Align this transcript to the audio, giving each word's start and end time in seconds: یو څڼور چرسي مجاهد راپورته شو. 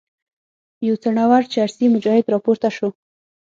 یو 0.87 0.95
څڼور 1.03 1.41
چرسي 1.53 1.85
مجاهد 1.93 2.25
راپورته 2.33 2.67
شو. 2.75 2.87